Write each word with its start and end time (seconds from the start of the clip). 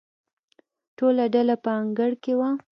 ټوله 0.97 1.25
ډله 1.33 1.55
په 1.63 1.71
انګړ 1.81 2.11
کې 2.23 2.33
وه. 2.39 2.49